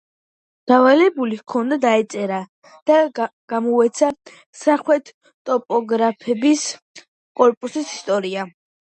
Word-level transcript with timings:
დავალებული 0.69 1.35
ჰქონდა 1.39 1.77
დაეწერა 1.81 2.37
და 2.89 2.95
გამოეცა 3.53 4.09
სამხედრო 4.61 5.27
ტოპოგრაფების 5.49 6.63
კორპუსის 7.41 7.93
ისტორია. 7.99 8.47